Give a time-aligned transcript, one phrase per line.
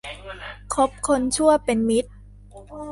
[0.73, 2.09] คบคนชั่วเป็นมิตร